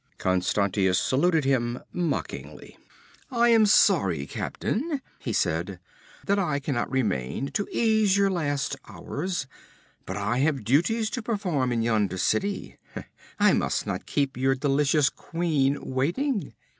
[0.17, 2.75] Constantius saluted him mockingly.
[3.29, 5.77] 'I am sorry, captain,' he said,
[6.25, 9.45] 'that I cannot remain to ease your last hours,
[10.07, 12.77] but I have duties to perform in yonder city
[13.39, 16.55] I must not keep your delicious queen waiting!'